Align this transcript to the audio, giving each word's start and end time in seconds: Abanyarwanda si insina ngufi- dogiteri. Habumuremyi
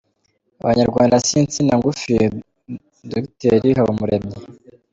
Abanyarwanda 0.61 1.15
si 1.25 1.33
insina 1.41 1.73
ngufi- 1.79 2.11
dogiteri. 3.09 3.67
Habumuremyi 3.77 4.35